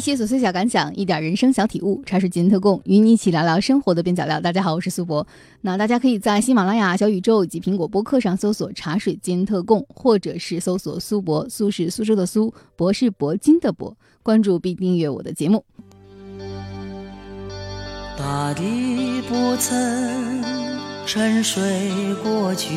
[0.00, 4.40] 一些琐碎小感想，一点人生小体悟，茶水间特供，与你一起聊聊生活的边角料。
[4.40, 5.26] 大家好，我是苏博。
[5.60, 13.94] 那大家可以在喜马拉雅、小宇宙以及苹果播客上搜索“茶水间特供”，或者是搜索“苏博”，苏是苏州的苏，博是铂金的博。
[14.22, 15.62] 关注并订阅我的节目。
[18.16, 20.42] 大地不曾
[21.04, 21.60] 沉睡
[22.22, 22.70] 过去，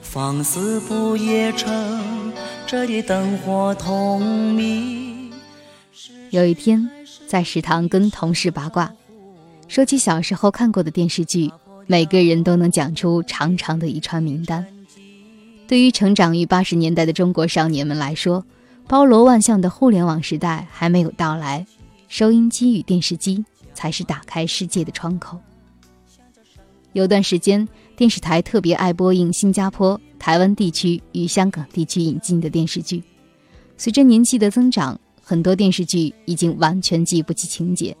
[0.00, 2.32] 放肆不夜城，
[2.66, 5.07] 这里灯火通明。
[6.30, 6.90] 有一天，
[7.26, 8.92] 在食堂跟同事八卦，
[9.66, 11.50] 说起小时候看过的电视剧，
[11.86, 14.66] 每个人都能讲出长长的一串名单。
[15.66, 18.44] 对于成长于八十年代的中国少年们来说，
[18.86, 21.66] 包罗万象的互联网时代还没有到来，
[22.08, 25.38] 收音机与电视机才是打开世界的窗口。
[26.92, 27.66] 有段时间，
[27.96, 33.02] 电视台特别爱播映新加坡、台湾地区与香港地区引进的电视剧。
[33.78, 34.98] 随着年纪的增长，
[35.28, 37.94] 很多电视剧已经完全记不起情节，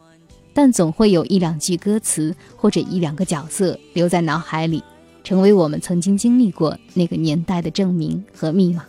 [0.54, 4.82] 但总会有一两句歌词或者一两个角色留在脑海里，
[5.22, 8.82] 成为我们曾经经历过那个年代的证明和密码。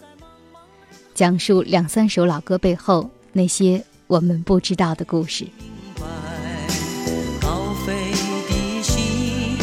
[1.14, 5.46] 讲述两三首老歌背后那些我们不知道的故事。
[7.42, 7.94] 高飞
[8.48, 9.58] 的心，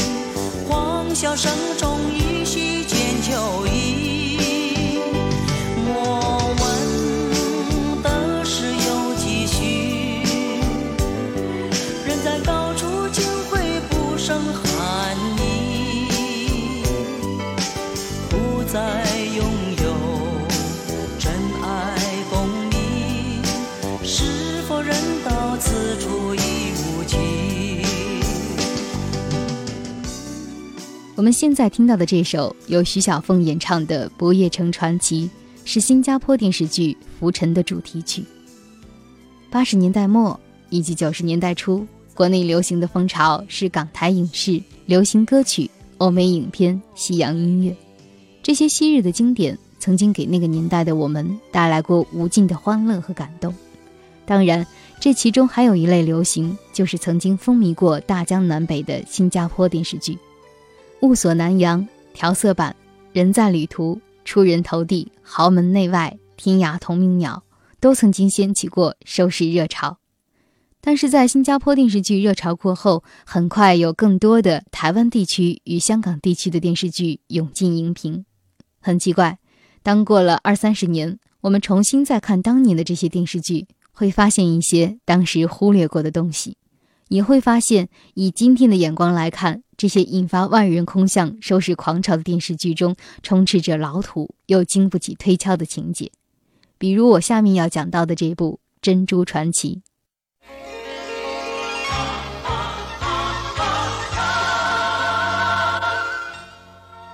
[1.15, 1.99] 笑声中
[31.17, 35.23] 我们现在听到的这首由徐小凤演唱的《不夜城传奇》，
[35.65, 38.23] 是新加坡电视剧《浮沉》的主题曲。
[39.51, 47.75] 八十年代末以及九十年代初，国内流行的风潮是港台影视、流行歌曲、欧美影片、西洋音乐。
[48.43, 53.55] 这些昔日的经典，曾经给那个年代的我们带来过无尽的欢乐和感动。
[54.27, 54.67] 当然，
[55.01, 60.19] 这其中还有一类流行，就是曾经风靡过大江南北的新加坡电视剧。
[61.01, 62.75] 雾锁南洋、调色板、
[63.13, 67.45] 人在旅途、出人头地、豪门内外、天涯同命鸟，
[67.81, 69.99] 都曾经掀起过收视热潮。
[70.81, 78.25] 但是在新加坡电视剧热潮过后，很快有更多的台湾地区与香港地区的电视剧涌进荧屏。
[78.81, 79.39] 很奇怪，
[79.83, 86.57] 当过了二三十年，我们重新再看当年的这些电视剧，会发现一些当时忽略过的东西，
[87.09, 89.63] 也会发现以今天的眼光来看。
[89.77, 96.11] 这些引发万人空巷、收视狂潮的电视剧中，充斥着老土又经不起推敲的情节，
[96.79, 99.83] 比如我下面要讲到的这部《珍珠传奇》。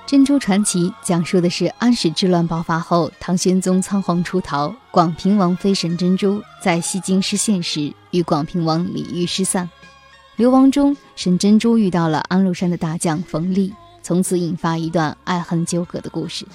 [0.14, 9.68] 《珍珠传奇》讲述的是安史之乱爆发后，唐玄宗仓皇出逃，广平王妃沈珍珠在西京失陷时，与广平王李煜失散。
[10.36, 13.72] 流亡中，沈珍珠遇到了安禄山的大将冯立，
[14.02, 16.46] 从此引发一段爱恨纠葛的故事。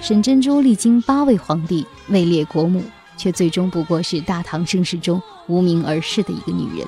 [0.00, 2.82] 沈珍珠历经八位皇帝，位列国母。
[3.24, 6.86] 却最终不过是大唐盛世中无名而逝的一个女人，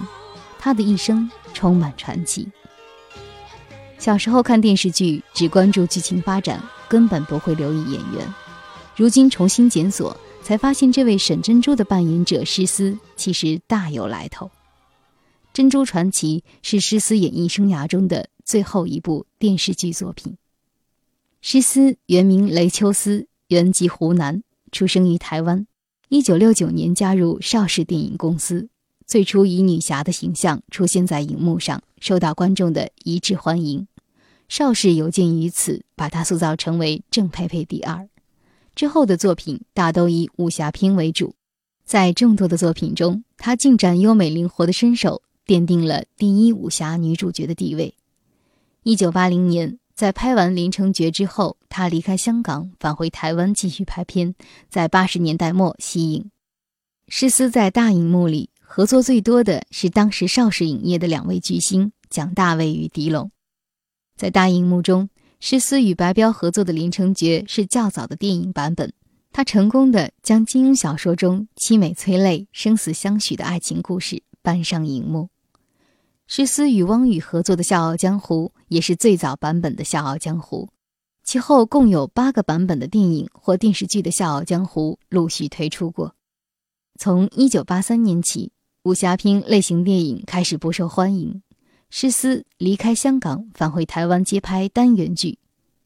[0.59, 2.47] 她的一生充满传奇。
[3.99, 8.35] 小时候看电视剧只关注剧情发展，根本不会留意演员。
[8.95, 14.45] 如今重新检索，才发现这位沈珍珠的扮演者诗思其实大有来头。
[15.55, 20.37] 《珍珠传奇》是诗思演艺生涯中的最后一部电视剧作品。
[21.41, 25.67] 诗思原名雷秋思，原籍湖南，出生于台湾。
[26.09, 28.69] 一九六九年加入邵氏电影公司，
[29.09, 33.89] 最初以女侠的形象出现在荧幕上，受到观众的一致欢迎。
[34.49, 38.09] 邵氏有鉴于此，把她塑造成为郑佩佩第二。
[38.77, 41.35] 之后的作品大都以武侠片为主，
[41.85, 47.95] 在众多的作品中，她尽展优美灵活的身手，奠定了第一武侠女主角的地位。
[48.85, 49.81] 一九八零年。
[49.97, 54.35] 在拍完《林成觉》之后，他离开香港，返回台湾继续拍片。
[54.69, 56.31] 在八十年代末息影。
[57.09, 63.31] 施思在大荧幕里合作最多的是当时邵氏影业的两位巨星蒋大为与狄龙。
[64.19, 65.09] 在大荧幕中，
[65.41, 68.93] 施思与白彪合作的《林成觉》是较早的电影版本，
[69.33, 75.31] 他成功的将金庸小说中凄美催泪、生死相许的爱情故事搬上荧幕。
[76.29, 80.69] 施思与汪宇合作的《笑傲江湖》也是最早版本的《笑傲江湖》，
[81.23, 86.17] 其后共有八个版本的电影或电视剧的《笑傲江湖》陆续推出过。
[86.99, 88.51] 从1983年起，
[88.83, 91.43] 武侠片类型电影开始不受欢迎，
[91.91, 95.39] 施思离开香港，返回台湾接拍单元剧。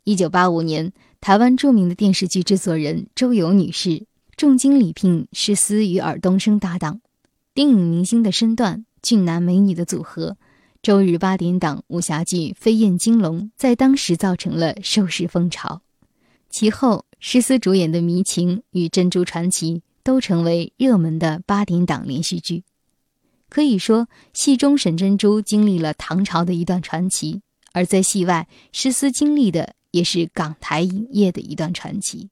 [0.07, 4.07] 1985年，台湾著名的电视剧制作人周游女士
[4.39, 7.03] 重金礼聘施思与尔冬升搭档，
[7.53, 8.87] 电影明星的身段。
[9.03, 10.37] 俊男美女的组合，
[10.83, 15.83] 周日八点档武侠剧《飞燕金龙》在当时造成了收视风潮。
[16.49, 22.65] 其后，施思主演的《迷情》与《珍珠传奇》都成为热门的八点档连续剧。
[23.49, 27.43] 可以说，戏中沈珍珠经历了唐朝的一段传奇，
[27.73, 32.31] 而在戏外，施思经历的也是港台影业的一段传奇。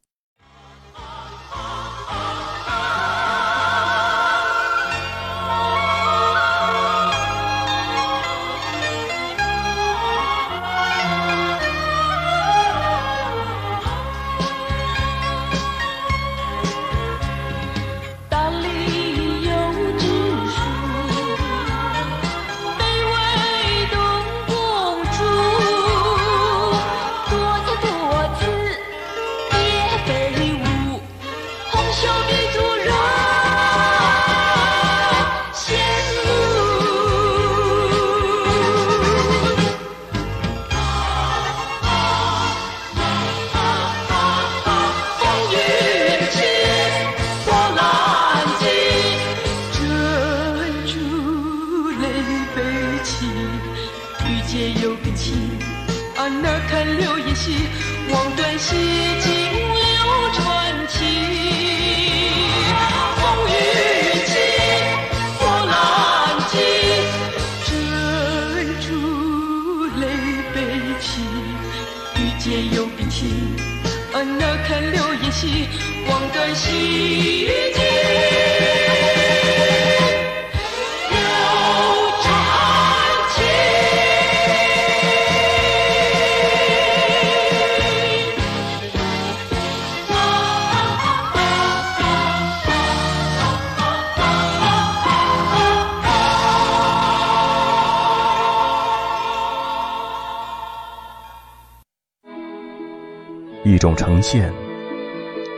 [103.78, 104.52] 一种呈现。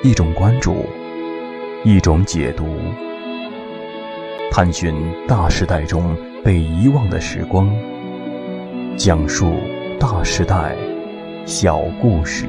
[0.03, 0.85] 一种关注，
[1.85, 2.67] 一种解读，
[4.51, 4.95] 探寻
[5.27, 6.15] 大时代中
[6.45, 7.75] 被遗忘的时光，
[8.95, 9.55] 讲述
[9.99, 10.77] 大时代
[11.47, 12.45] 小故事。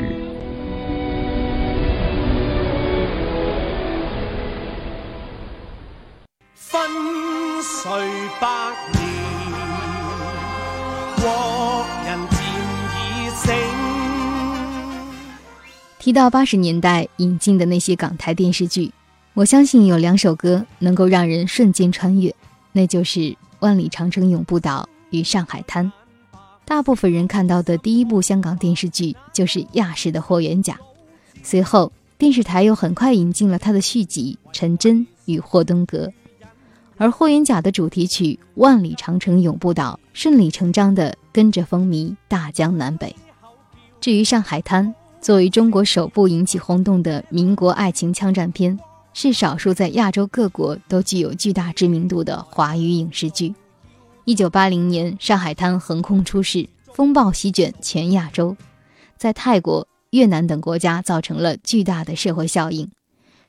[16.01, 18.91] 提到八十年代引进的那些港台电视剧，
[19.35, 22.33] 我相信有两首歌能够让人瞬间穿越，
[22.71, 23.19] 那就是
[23.59, 25.85] 《万里长城永不倒》与《上海滩》。
[26.65, 30.73] 大部分人看到的第一部香港电视剧就是亚视的《霍元甲》，
[31.43, 36.07] 随后电视台又很快引进了他的续集《陈真与霍东阁》，
[36.97, 43.15] 而《霍元甲》的主题曲《万里长城永不倒》顺理成章地跟着风靡大江南北。
[43.99, 44.87] 至于《上海滩》，
[45.21, 48.79] 作为中国首部引起轰动的民国爱情枪战片，
[49.13, 53.53] 是少数在亚洲各国都具有巨大知名度的华语影视剧。
[54.25, 58.57] 一九八零年，《上海滩》横空出世，风暴席卷全亚洲，
[59.15, 62.89] 在泰国、越南等国家造成了巨大的社会效应。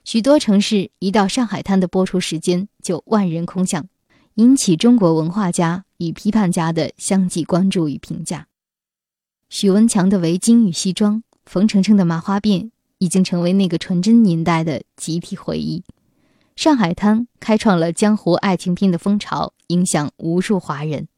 [0.05, 3.87] 许多城市一到《上海滩》的播出时间就万人空巷，
[4.35, 8.49] 引起中国文化家与批判家的相继关注与评价。
[9.49, 11.23] 许文强的围巾与西装。
[11.45, 15.81] 冯程程的麻花辫已经成为那个纯真年代的集体回忆，
[16.55, 21.09] 《上海滩》开创了江湖爱情片的风潮，影响无数华人。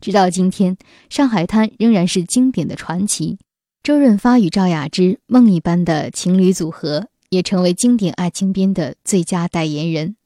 [0.00, 0.76] 直到今天，
[1.08, 3.38] 《上海滩》仍然是经典的传奇。
[3.82, 10.16] 周润发与赵雅芝梦一般的情侣组合，也成为经典爱情片的最佳代言人。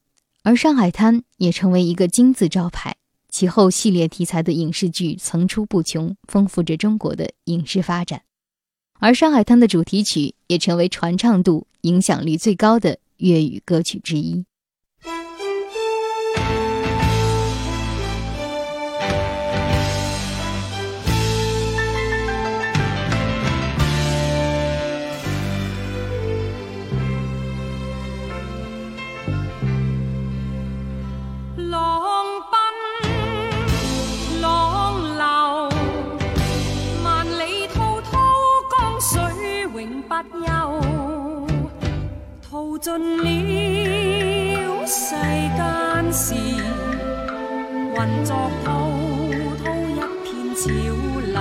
[0.43, 2.95] 而《上海滩》也成为一个金字招牌，
[3.29, 8.23] 其后系列题材的影视剧层出不穷，丰富着中国的影视发展。
[9.03, 14.45] 而《上海滩》的主题曲也成为传唱度、影响力最高的粤语歌曲之一。
[42.83, 43.23] 尽了
[44.85, 46.35] 世间事，
[47.95, 48.35] 混作
[48.65, 48.91] 滔
[49.63, 50.63] 滔一片潮
[51.31, 51.39] 流，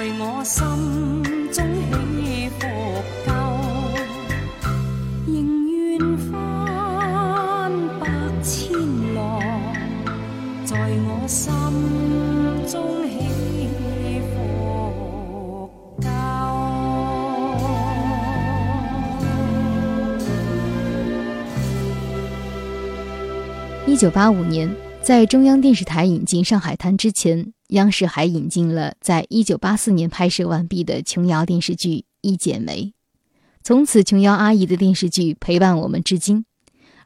[0.00, 0.64] 在我心
[1.52, 1.62] 中
[2.24, 2.66] 起伏
[3.26, 3.30] 夠，
[5.26, 5.36] 仍
[5.68, 8.08] 願翻百
[8.42, 8.72] 千
[9.14, 9.20] 浪，
[10.64, 11.52] 在我心
[12.66, 12.72] 中
[13.10, 13.28] 起
[14.32, 15.68] 伏
[16.00, 16.08] 夠。
[23.86, 31.88] 一九八五年，在中央电视台引进《上海滩》之前，央视还引进了在一九八四年拍摄完毕的琼瑶电视剧
[32.20, 32.84] 《一剪梅》。
[33.62, 36.44] 从此，琼瑶阿姨的电视剧陪伴我们至今。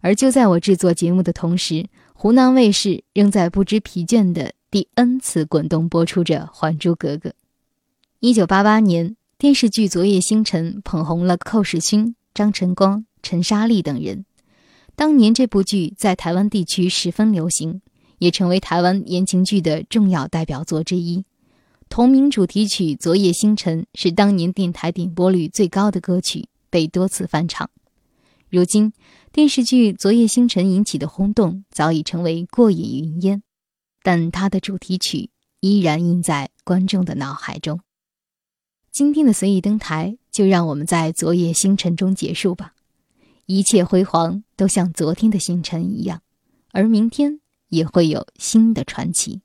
[0.01, 7.31] 而就在我制作节目的同时，湖南卫视仍在不知疲倦的第 N 次滚动播出着《还珠格格》。
[8.21, 14.25] 一九八八年，电视剧《昨夜星辰》捧红了寇世勋、张晨光、陈莎莉等人。
[14.95, 17.81] 当年这部剧在台湾地区十分流行，
[18.25, 21.27] 也成为台湾言情剧的重要代表作之一。
[21.91, 27.69] 同名主题曲《昨夜星辰》是当年电台点播率最高的歌曲，被多次翻唱。
[28.49, 28.95] 如今，
[29.31, 33.43] 电视剧《昨夜星辰》引起的轰动早已成为过眼云烟，
[34.03, 35.29] 但它的主题曲
[35.61, 37.81] 依然印在观众的脑海中。
[38.91, 42.73] 今天的随意登台，就让我们在《昨夜星辰》中结束吧。
[43.45, 46.23] 一切辉煌都像昨天的星辰一样，
[46.73, 47.41] 而明天
[47.75, 49.41] 也会有新的传奇。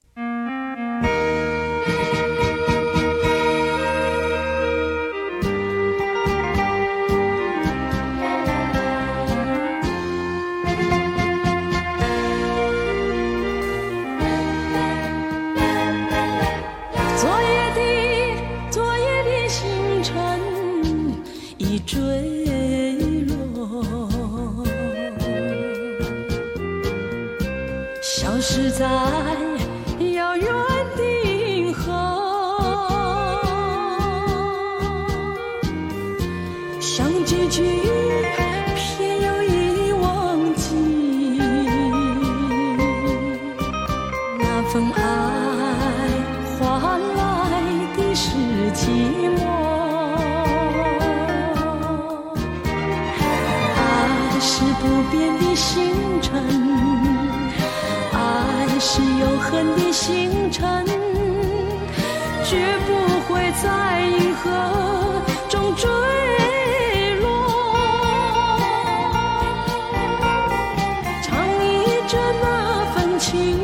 [28.79, 29.08] desire.
[64.39, 64.49] 河
[65.49, 65.89] 中坠
[67.19, 67.25] 落。
[71.23, 71.29] 唱
[71.63, 71.67] 一
[72.07, 73.59] 着那份情，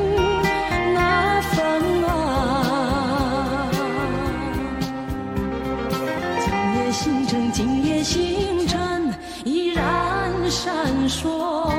[0.93, 1.55] 那份
[2.03, 2.09] 爱。
[6.41, 9.13] 今夜星辰，今夜星辰
[9.43, 11.73] 依然闪烁。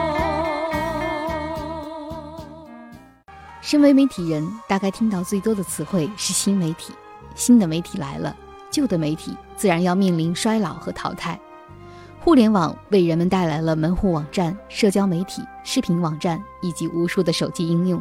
[3.60, 6.94] 身为媒体人，大概听到最多的词汇是新媒体。
[7.34, 8.36] 新的媒体来了，
[8.76, 11.40] 旧的媒体自然要面临衰老和淘汰。
[12.20, 17.98] 互联网为人们带来了门户网站、社交媒体、视频网站以及无数的手机应用。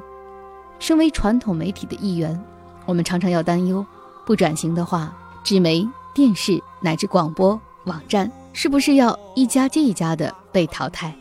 [0.77, 2.37] 身为传统媒体的一员，
[2.85, 3.85] 我们常常要担忧，
[4.25, 5.15] 不转型的话，
[5.45, 11.15] 纸媒、电视乃至广播、网站是不是要一家接一家的被淘汰？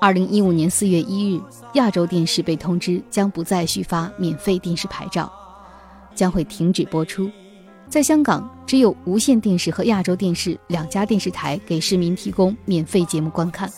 [0.00, 1.40] 二零一五年四月一日，
[1.74, 5.32] 亚洲电视被通知将不再续发免费电视牌照，
[6.16, 7.30] 将会停止播出。
[7.92, 13.70] 在香港，只有无线电视和亚洲电视两家电视台给市民提供免费节目观看。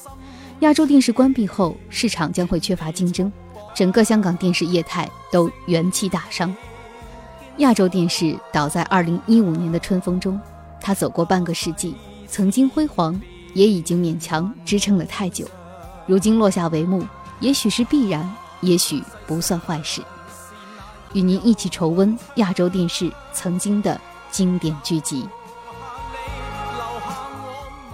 [0.61, 3.33] 亚洲电视关闭后，市场将会缺乏竞争，
[3.75, 6.54] 整个香港电视业态都元气大伤。
[7.56, 10.40] 亚洲电视倒在二零一五年的春风中，
[10.80, 11.97] 它走过半个世纪，
[12.28, 13.21] 曾经辉煌，
[13.52, 15.44] 也已经勉强支撑了太久，
[16.06, 17.04] 如今落下帷幕，
[17.40, 20.00] 也许是必然，也许不算坏事。
[21.14, 23.99] 与您一起重温亚洲电视曾经的
[24.30, 25.26] 经典剧集。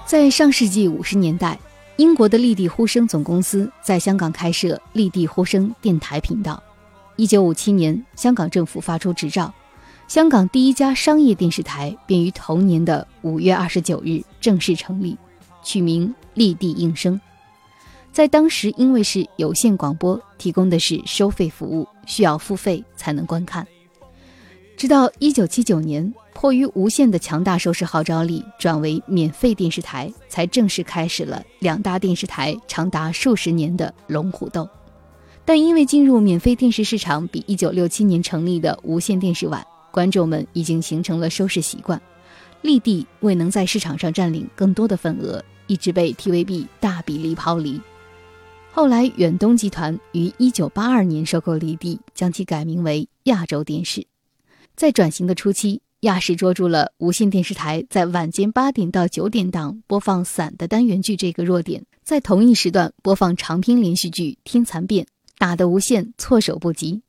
[0.04, 1.56] 在上世纪五十年代，
[1.96, 6.60] 英国的立地呼声总公司在香港开设立地呼声电台频道。
[7.14, 9.52] 一九五七年，香港政府发出执照，
[10.08, 15.16] 香港第一家商业电视台便于同年的五月二十九日正式成立，
[15.62, 17.20] 取名立地应声。
[18.10, 23.64] 在当时，因为是有线广播，提供的是收费服务，需要付费才能观看。
[24.76, 34.68] 直到一九七九年，迫于无线的强大收视号召力，转为免费电视台，才正式开始了两大电视台长达数十年的龙虎斗。
[35.44, 42.00] 但因为进入免费电视市场比一九六七年成立的无线电视晚，观众们已经形成了收视习惯，
[42.62, 47.80] 立地未能在市场上占领更多的份额，一直被 TVB 大比例抛离。
[48.72, 54.06] 后来，远东集团于一九八二年收购立地，将其改名为亚洲电视。
[54.76, 65.04] 在转型的初期，亚视捉住了无线电视台在晚间八点到九点档播放散的单元剧这个弱点，在同一时段播放长篇连续剧《天蚕变》，
[65.36, 67.02] 打得无线措手不及，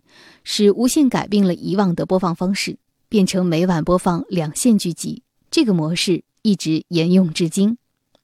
[0.44, 2.78] 使无线改变了以往的播放方式，
[3.08, 5.22] 变成每晚播放两线剧集。
[5.52, 7.78] 这个模式一直沿用至今。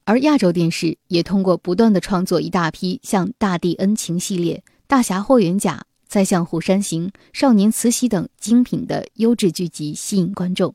[0.08, 5.84] 而亚洲电视也通过不断的创作一大批像《大地恩情》系列、《大侠霍元甲》。
[6.08, 10.74] 再像《虎山行》《少年慈禧》等精品的优质剧集吸引观众，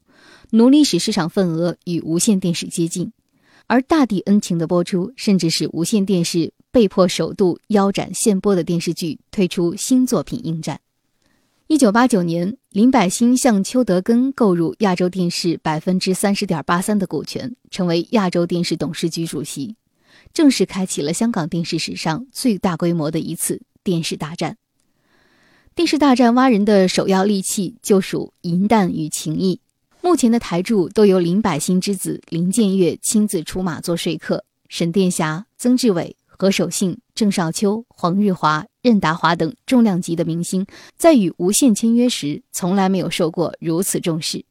[0.51, 3.11] 努力使市场份额与无线电视接近。
[3.65, 10.79] 而《大地恩情》的播出，甚至使无线电视被迫首度腰斩现播的电视剧，推出新作品应战。
[11.65, 19.75] 一九八九年，林百欣向邱德根购入亚洲电视百分之三十点八三的股权，成为亚洲电视董事局主席，
[20.33, 24.57] 正式开启了香港电视史上最大规模的一次电视大战。
[25.75, 29.59] 电视大战挖人的首要利器就属银弹与情谊。
[30.01, 34.45] 目前的台柱都由林百欣之子林建岳亲自出马做说客。
[34.67, 40.65] 沈殿霞、曾志伟、何守信、郑少秋、黄日华、任达华等重量级的明星，
[40.97, 44.43] 在与无线签约时，从来没有受过如此重视。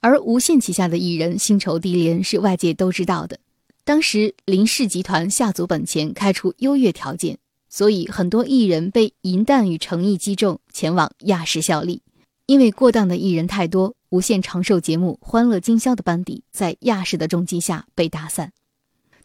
[0.00, 3.38] 而无线旗下的艺人薪酬低廉是外界都知道的。
[3.84, 7.38] 当时林氏集团下足本钱开出优越条件。
[7.70, 12.00] 所以，很多艺人被银弹与诚意击中，前往亚视效力。
[12.46, 18.52] 因为过当的艺人太多，无线长寿节目《欢乐今宵》的班底在亚视的重击下被打散。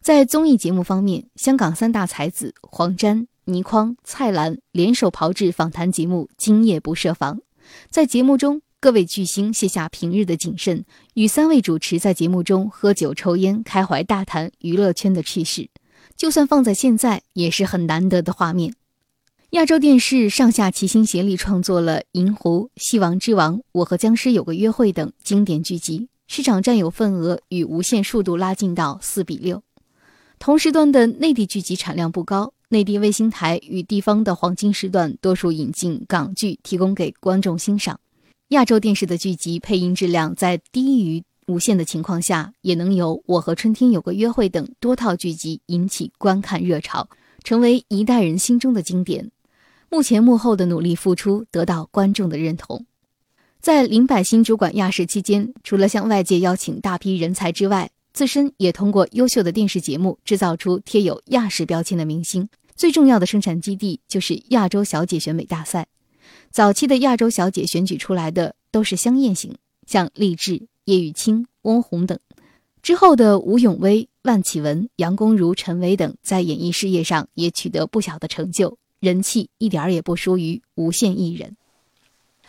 [0.04, 7.38] 在综艺节目方面，香港三大才子黄沾、倪匡、蔡澜联手炮制访谈节目《今夜不设防》。
[7.88, 15.70] 在节目中，各位巨星卸下平日的谨慎，与三位主持在节目中喝酒抽烟，开怀大谈娱乐圈的趣事。
[16.14, 18.74] 就算放在现在，也是很难得的画面。
[19.52, 29.62] 亚洲电视上下齐心协力创作了《银狐》《戏王之王》《我和僵尸有个约会》等经典剧集，市场占有份额与无线数度拉近到四比六。
[30.44, 37.98] 同时段的内地剧集产量不高，内地卫星台与地方的黄金时段多数引进港剧，提供给观众欣赏。
[38.48, 41.24] 亚洲电视的剧集配音质量在低于。
[41.46, 47.08] 无线的情况下，也能有《我和春天有个约会》等多套剧集引起观看热潮，
[47.42, 49.30] 成为一代人心中的经典。
[49.88, 52.84] 幕前幕后的努力付出得到观众的认同。
[53.62, 62.48] 在林百欣主管亚视期间，除了向外界邀请大批人才之外，自身也通过优秀的电视节目制造出贴有亚视标签的明星。
[62.74, 65.88] 最重要的生产基地就是亚洲小姐选美大赛。
[66.50, 70.68] 早期的亚洲小姐选举出来的都是香艳型，像励志。
[70.86, 72.18] 叶玉卿、翁虹等，
[72.82, 81.56] 之后的吴永威、万绮雯、杨恭如、陈伟等，在演艺事业上也取得不小的成就，人气一点儿也不输于无线艺人。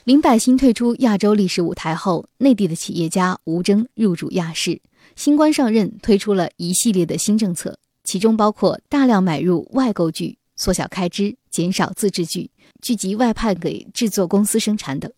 [0.03, 4.81] 林百欣退出亚洲历史舞台后，内地的企业家吴峥入主亚视，
[5.15, 12.51] 新官上任，推出了一系列的新政策，其中包括大量买入外购剧、缩小开支、减少自制剧、
[12.81, 15.11] 剧集外派给制作公司生产等。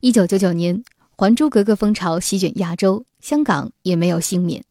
[0.00, 0.82] 一九九九年。
[1.20, 4.62] 《还珠格格》风潮席卷亚洲，香港也没有幸免。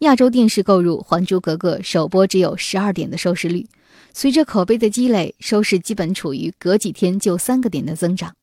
[0.00, 3.68] 亚洲电视购入《还珠格格》首播只有十二点的收视率，
[4.12, 8.34] 随着口碑的积累，收视基本处于隔几天就三个点的增长。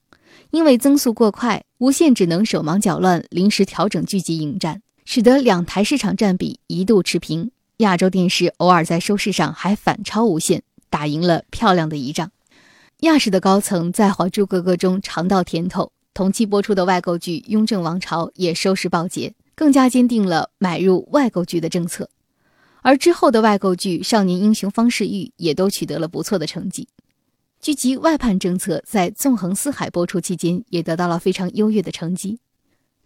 [0.52, 7.49] 因为增速过快，无线只能手忙脚乱，临时调整剧集迎战，使得两台市场占比一度持平。
[7.77, 12.31] 亚洲电视偶尔在收视上还反超无线，打赢了漂亮的一仗。
[12.99, 15.91] 亚视的高层在《还珠格格》中尝到甜头。
[16.13, 22.07] 同期播出的外购剧《雍正王朝》也收视暴捷，更加坚定了买入外购剧的政策。
[22.83, 26.87] 而之后的外购剧《少年英雄方世玉》也都取得了不错的成绩。
[27.59, 32.37] 剧集外判政策在纵横四海播出期间，也得到了非常优越的成绩。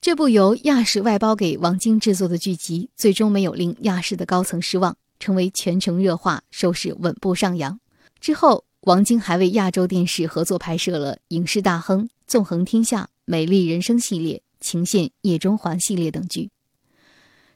[0.04, 7.80] 这部由亚视外包给王晶制作的剧集，最终没有令亚视的高层失望，成为全程热话，收视稳步上扬。
[8.20, 16.50] 之后，王晶还为亚洲电视合作拍摄了《影视大亨》《纵横天下》《美丽人生》系列、《情陷夜中环》系列等剧。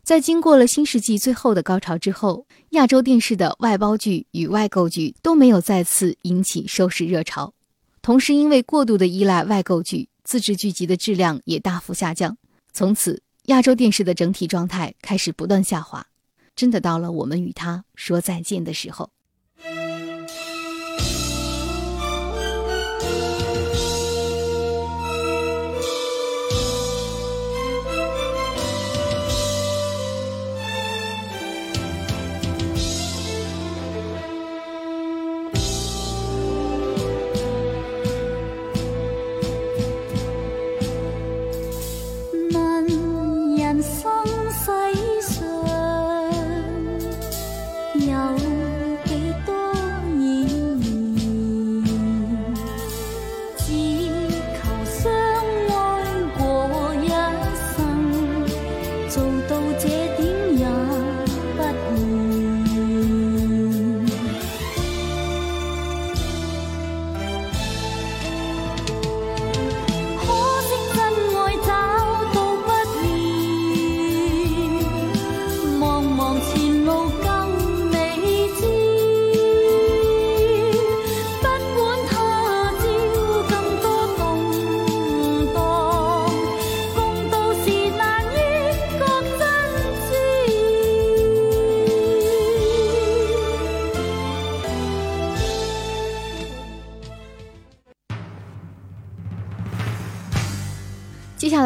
[0.01, 7.53] 在经过了新世纪最后的高潮之后，亚洲电视的外包剧与外购剧都没有再次引起收视热潮。
[8.01, 12.37] 同时，因为过度的依赖外购剧，自制剧集的质量也大幅下降。
[12.73, 16.05] 从此，亚洲电视的整体状态开始不断下滑，
[16.53, 19.09] 真的到了我们与他说再见的时候。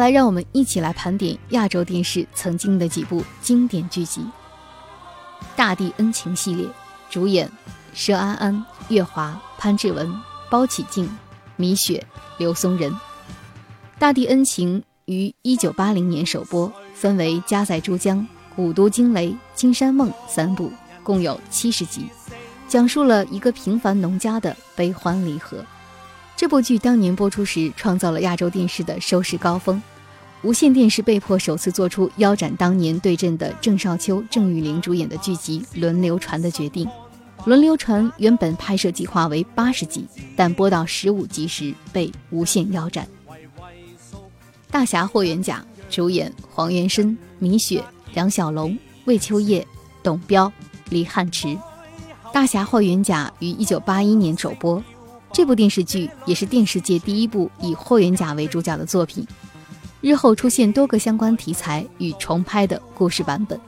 [0.02, 4.20] 来，让我们一起来盘点亚洲电视曾经的几部经典剧集。
[5.54, 6.66] 《大地恩情》系列，
[7.08, 7.48] 主演
[7.94, 10.12] 佘安安、岳华、潘志文、
[10.50, 11.08] 包启静、
[11.54, 12.04] 米雪、
[12.36, 12.90] 刘松仁。
[13.96, 18.18] 《大地恩情》于一九八零年首播，分为《家在珠江》
[18.56, 20.72] 《古都惊雷》《金山梦》三部，
[21.04, 22.06] 共有七十集，
[22.66, 25.64] 讲述了一个平凡农家的悲欢离合。
[26.36, 29.80] 这部剧当年播出时，创造了亚洲电视的收视高峰。
[30.42, 36.84] 无线电视被迫首次做出腰斩当年对阵的郑少秋、郑裕玲主演的剧集《轮流传》的决定。
[37.44, 43.06] 《轮流传》原本拍摄计划为八十集，但播到十五集时被无限腰斩。
[44.68, 49.64] 《大侠霍元甲》主演黄元申、米雪、梁小龙、魏秋业、
[50.02, 50.52] 董彪、
[50.90, 51.48] 李汉池。
[52.32, 54.82] 《大侠霍元甲》于一九八一年首播。
[55.32, 59.26] 这部电视剧也是电视界第一部以霍元甲为主角的作品，
[60.02, 63.58] 日后出现多个相关题材与重拍的故事版本。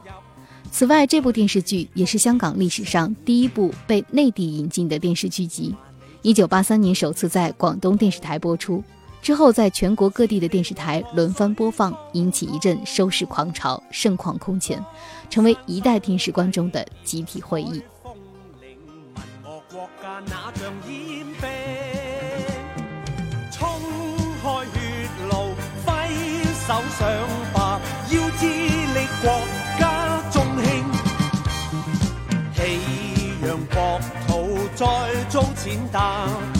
[0.70, 5.72] 此外，这部电视剧也是香港历史上第一部被内地引进的电视剧集。
[6.22, 8.82] 一九八三年首次在广东电视台播出，
[9.22, 14.84] 之后在全国各地的电视台轮番播放，引起一阵收视狂潮，盛况空前，
[15.30, 17.80] 成为一代电视观众的集体回忆。
[33.54, 34.84] 让国土再
[35.28, 36.53] 遭践踏。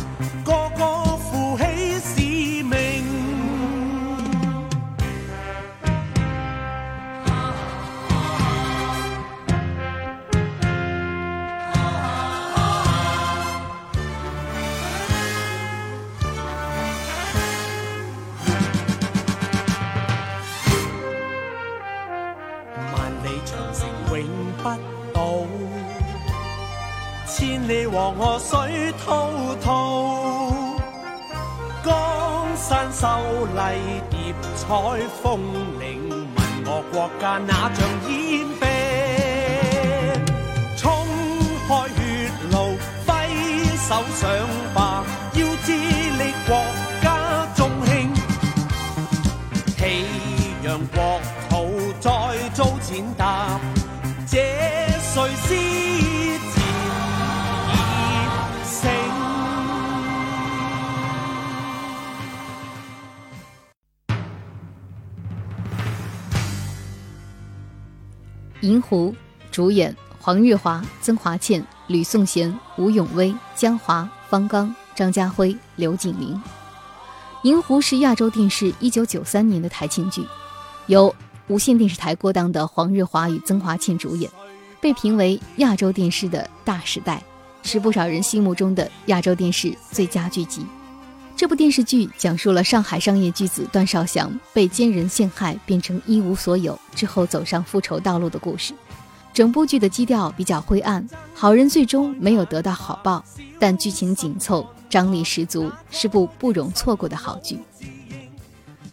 [27.94, 29.30] 黄河水滔
[29.62, 30.50] 滔，
[31.84, 31.94] 江
[32.56, 33.06] 山秀
[33.54, 34.66] 丽叠彩
[35.22, 35.38] 峰
[35.78, 38.12] 岭，问我国家哪像烟
[38.58, 38.66] 兵？
[40.76, 40.82] 冲
[41.68, 41.96] 开血
[42.50, 42.56] 路，
[43.06, 43.08] 挥
[43.76, 44.22] 手上
[68.64, 69.12] 银狐》，
[69.50, 76.34] 主演黄日华、曾华倩、吕颂贤、吴永威、江华、方刚、张家辉、刘景玲。
[77.42, 80.26] 《银狐》是亚洲电视1993年的台庆剧，
[80.86, 81.14] 由
[81.48, 84.30] 无线电视台过档的黄日华与曾华倩主演，
[84.80, 87.22] 被评为亚洲电视的大时代，
[87.62, 90.64] 是不少人心目中的亚洲电视最佳剧集。
[91.36, 98.72] 这部电视剧讲述了上海商业巨子段少祥被奸人陷害，变成一无所有之后走上复仇道路的故事。
[99.32, 103.24] 整部剧的基调比较灰暗，好人最终没有得到好报，
[103.58, 107.56] 但剧情紧凑，张力十足，是部不容错过的好剧。《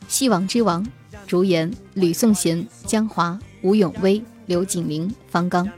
[0.08, 0.84] 戏王之王》，
[1.28, 5.66] 主演吕颂贤、江华、吴永威、刘景玲、方刚。《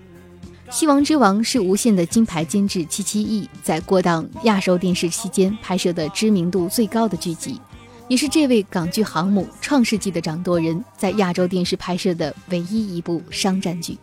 [0.73, 7.61] 西王之王》是无线的金牌监制戚其义在过档亚洲电视期间拍摄的知名度最高的剧集，
[8.07, 13.95] 也是这位港剧航母创世纪的掌舵人在亚洲电视拍摄的唯一一部商战剧。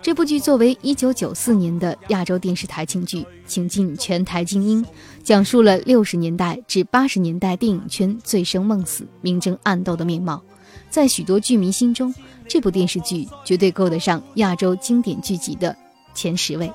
[0.00, 4.82] 这部剧作为1994年的亚洲电视台庆剧，请进全台精英，
[5.22, 10.42] 讲述了60年代至80年代电影圈醉生梦死、明争暗斗的面貌。
[10.88, 12.14] 在许多剧迷心中，
[12.48, 15.76] 这部电视剧绝对够得上亚洲经典剧集的。
[16.18, 16.66] 前十位，《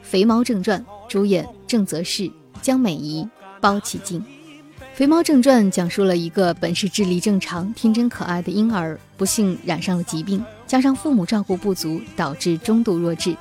[0.00, 3.28] 肥猫正传》主演郑则仕、江美仪、
[3.60, 4.18] 包启静。
[4.94, 13.36] 《肥猫正传》讲述了一个本是智力正常、天真可爱的婴儿，不幸染上了疾病，加上父母照顾不足，导致中度弱智，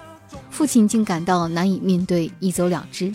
[0.49, 3.13] 父亲竟感到难以面对，一走了之。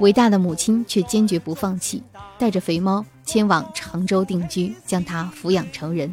[0.00, 2.02] 伟大的母亲却坚决不放弃，
[2.36, 6.12] 带着肥猫前往常州定居，将它抚养成人。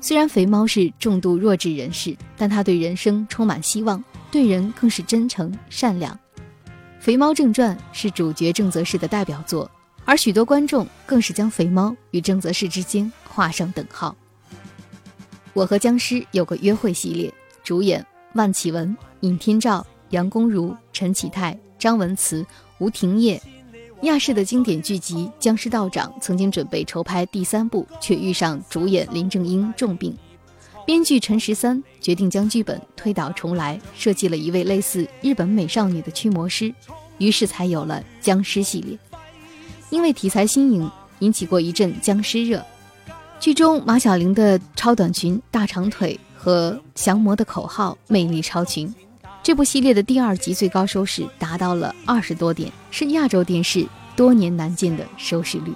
[0.00, 6.14] 虽然肥猫是重度弱智人士，但他对人生充满希望，对人更是真诚善良。
[7.00, 9.70] 《肥猫正传》是主角郑则仕的代表作，
[10.04, 14.14] 而许多观众更是将肥猫与郑则仕之间画上等号。
[15.52, 17.32] 我和僵尸有个约会系列，
[17.64, 18.04] 主演
[18.34, 22.44] 万绮雯、尹天照、杨恭如、陈启泰、张文慈、
[22.78, 23.40] 吴廷烨。
[24.02, 30.14] 亚视的经典剧集《僵尸道长》曾经准备筹拍第三部，却遇上主演林正英重病，
[30.84, 36.72] 编剧陈十三决定将剧本推倒重来，设计了一位类似日本美少女的驱魔师，
[37.16, 38.98] 于是才有了僵尸系列。
[39.88, 42.62] 因为题材新颖，引起过一阵僵尸热。
[43.40, 48.94] 剧中马小玲的超短裙、大长腿和降魔的口号魅力超群。
[49.46, 55.72] 这部系列的第二集最高收视达到了二十多点，是亚洲电视多年难见的收视率。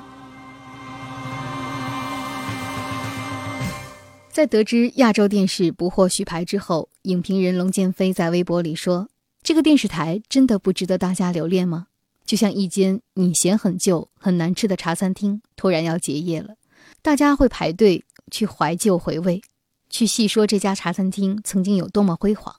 [4.29, 9.09] 在得知亚洲电视不获续牌之后，影评人龙建飞在微博里说
[9.45, 11.87] ：“这个电视台真的不值得大家留恋吗？
[12.27, 16.57] 就像一间你嫌很旧、很难吃的茶餐厅突然要结业了，
[17.03, 18.03] 大家会排队
[18.33, 19.41] 去怀旧回味，
[19.89, 22.57] 去细说这家茶餐厅曾经有多么辉煌。”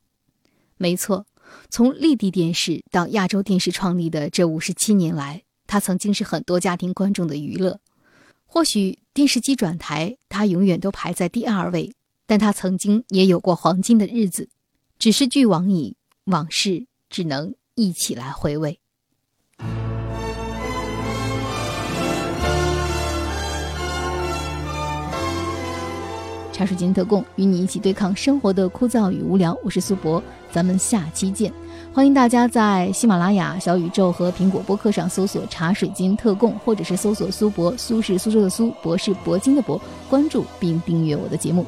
[0.81, 1.27] 没错，
[1.69, 7.79] 从立地电视到亚洲电视创立的这五十七年来，它曾经是很多家庭观众的娱乐。
[8.47, 11.93] 或许电视机转台，它永远都排在第二位，
[12.25, 14.49] 但它曾经也有过黄金的日子。
[14.97, 18.79] 只是俱往矣，往事只能一起来回味。
[26.51, 29.55] 茶水间特供，与你一起对抗生活的枯燥与无聊。
[29.63, 31.51] 我是苏博，咱们下期见。
[31.93, 41.65] 欢迎大家在喜马拉雅、小宇宙和苹果播客上搜索“茶水晶特供”，或者是搜索“苏博”，苏是苏州的苏，博是铂金的博，关注并订阅我的节目。